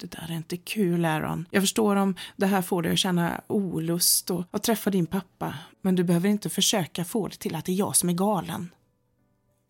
[0.00, 1.48] Det där är inte kul, Aaron.
[1.50, 5.54] Jag förstår om det här får dig att känna olust och att träffa din pappa,
[5.80, 8.70] men du behöver inte försöka få det till att det är jag som är galen.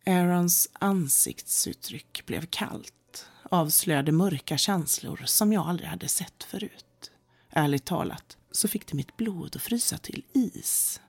[0.07, 7.11] Aarons ansiktsuttryck blev kallt, avslöjade mörka känslor som jag aldrig hade sett förut.
[7.51, 11.01] Ärligt talat så fick det mitt blod att frysa till is.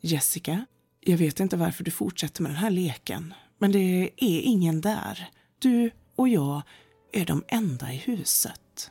[0.00, 0.66] Jessica,
[1.00, 5.30] jag vet inte varför du fortsätter med den här leken, men det är ingen där.
[5.58, 6.62] Du och jag
[7.12, 8.90] är de enda i huset.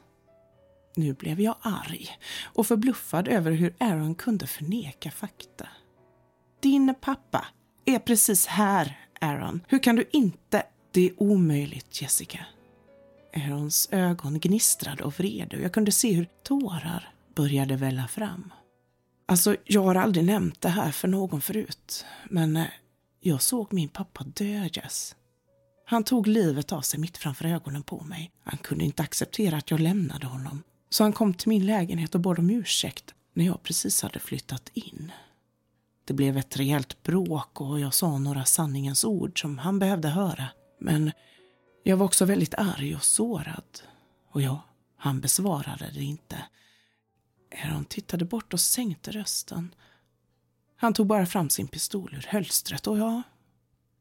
[0.96, 2.10] Nu blev jag arg
[2.44, 5.68] och förbluffad över hur Aaron kunde förneka fakta.
[6.60, 7.48] Din pappa
[7.86, 9.62] är precis här, Aaron.
[9.68, 10.64] Hur kan du inte?
[10.92, 12.46] Det är omöjligt, Jessica.
[13.36, 18.54] Aarons ögon gnistrade av vrede och jag kunde se hur tårar började välla fram.
[19.26, 22.66] Alltså, jag har aldrig nämnt det här för någon förut, men eh,
[23.22, 25.16] jag såg min pappa dö, Jess.
[25.90, 28.32] Han tog livet av sig mitt framför ögonen på mig.
[28.44, 30.64] Han kunde inte acceptera att jag lämnade honom.
[30.90, 34.70] Så han kom till min lägenhet och bad om ursäkt när jag precis hade flyttat
[34.74, 35.12] in.
[36.06, 40.46] Det blev ett rejält bråk och jag sa några sanningens ord som han behövde höra.
[40.80, 41.12] Men
[41.84, 43.82] jag var också väldigt arg och sårad.
[44.32, 44.62] Och ja,
[44.98, 46.44] han besvarade det inte.
[47.64, 49.76] Aaron tittade bort och sänkte rösten.
[50.76, 53.22] Han tog bara fram sin pistol ur hölstret och ja,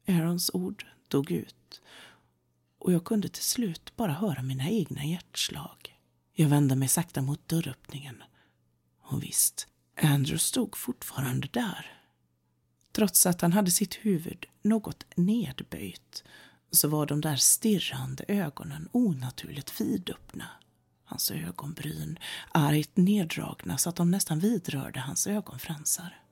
[0.09, 1.55] Aarons ord dog ut.
[2.79, 5.99] Och jag kunde till slut bara höra mina egna hjärtslag.
[6.33, 8.23] Jag vände mig sakta mot dörröppningen.
[9.03, 9.67] Och visst,
[10.03, 11.93] Andrew stod fortfarande där.
[12.93, 16.25] Trots att han hade sitt huvud något nedböjt
[16.71, 20.47] så var de där stirrande ögonen onaturligt vidöppna.
[21.05, 22.19] Hans ögonbryn
[22.53, 26.23] argt neddragna så att de nästan vidrörde hans ögonfransar.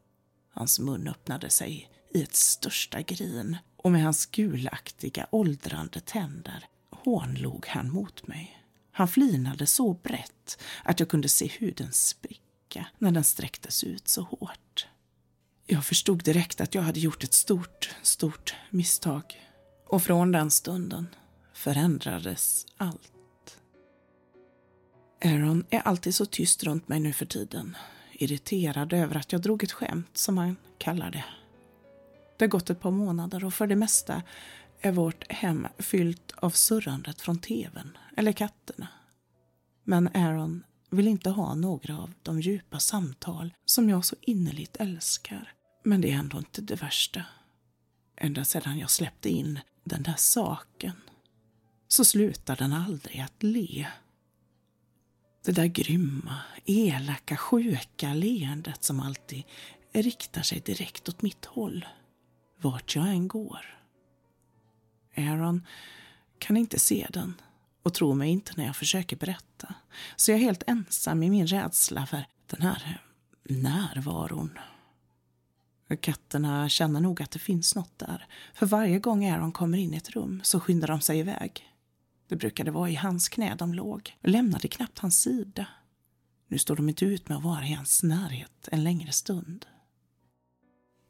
[0.51, 7.67] Hans mun öppnade sig i ett största grin och med hans gulaktiga åldrande tänder hånlog
[7.67, 8.63] han mot mig.
[8.93, 14.23] Han flinade så brett att jag kunde se huden spricka när den sträcktes ut så
[14.23, 14.87] hårt.
[15.67, 19.23] Jag förstod direkt att jag hade gjort ett stort, stort misstag.
[19.87, 21.09] Och från den stunden
[21.55, 23.59] förändrades allt.
[25.25, 27.77] Aaron är alltid så tyst runt mig nu för tiden.
[28.13, 31.25] Irriterad över att jag drog ett skämt, som han kallar det.
[32.37, 34.23] Det har gått ett par månader och för det mesta
[34.81, 38.89] är vårt hem fyllt av surrandet från tvn eller katterna.
[39.85, 45.53] Men Aaron vill inte ha några av de djupa samtal som jag så innerligt älskar.
[45.85, 47.23] Men det är ändå inte det värsta.
[48.17, 50.93] Ända sedan jag släppte in den där saken
[51.89, 53.87] så slutar den aldrig att le.
[55.45, 59.43] Det där grymma, elaka, sjuka leendet som alltid
[59.93, 61.87] riktar sig direkt åt mitt håll,
[62.61, 63.79] vart jag än går.
[65.17, 65.67] Aaron
[66.39, 67.35] kan inte se den
[67.83, 69.75] och tror mig inte när jag försöker berätta.
[70.17, 73.03] Så jag är helt ensam i min rädsla för den här
[73.45, 74.59] närvaron.
[76.01, 78.27] Katterna känner nog att det finns något där.
[78.55, 81.73] För varje gång Aaron kommer in i ett rum så skyndar de sig iväg.
[82.29, 85.67] Det brukade vara i hans knä de låg och lämnade knappt hans sida.
[86.49, 89.67] Nu står de inte ut med att vara i hans närhet en längre stund.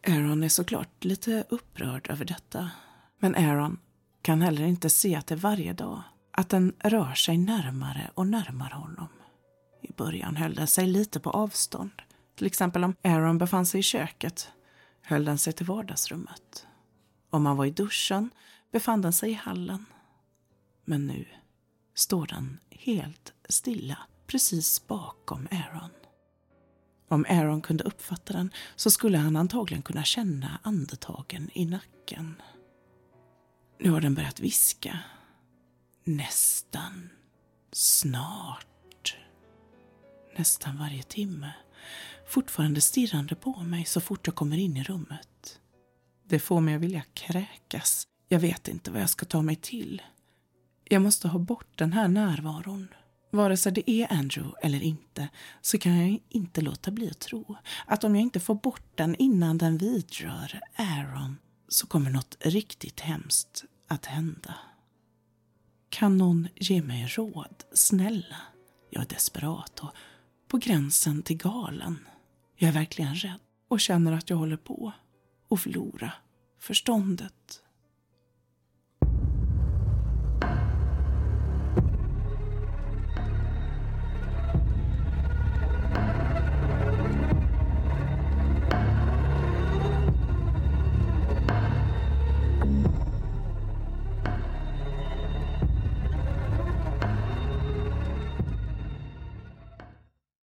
[0.08, 2.70] Aaron är såklart lite upprörd över detta.
[3.18, 3.78] Men Aaron
[4.22, 6.02] kan heller inte se att det varje dag.
[6.30, 9.08] Att den rör sig närmare och närmare honom.
[9.82, 12.02] I början höll den sig lite på avstånd.
[12.36, 14.50] Till exempel om Aaron befann sig i köket
[15.02, 16.66] höll den sig till vardagsrummet.
[17.30, 18.30] Om han var i duschen
[18.72, 19.84] befann den sig i hallen.
[20.84, 21.26] Men nu
[21.94, 25.90] står den helt stilla precis bakom Aaron.
[27.08, 32.42] Om Aaron kunde uppfatta den så skulle han antagligen kunna känna andetagen i nacken.
[33.80, 34.98] Nu har den börjat viska.
[36.04, 37.10] Nästan.
[37.72, 39.16] Snart.
[40.36, 41.52] Nästan varje timme
[42.26, 45.60] fortfarande stirrande på mig så fort jag kommer in i rummet.
[46.28, 48.06] Det får mig att vilja kräkas.
[48.28, 50.02] Jag vet inte vad jag ska ta mig till.
[50.84, 52.88] Jag måste ha bort den här närvaron.
[53.36, 55.28] Vare sig det är Andrew eller inte
[55.60, 57.56] så kan jag inte låta bli att tro
[57.86, 61.36] att om jag inte får bort den innan den vidrör Aaron
[61.68, 64.54] så kommer något riktigt hemskt att hända.
[65.88, 67.64] Kan någon ge mig råd?
[67.72, 68.36] Snälla.
[68.90, 69.90] Jag är desperat och
[70.48, 71.98] på gränsen till galen.
[72.56, 74.92] Jag är verkligen rädd och känner att jag håller på
[75.50, 76.12] att förlora
[76.60, 77.62] förståndet.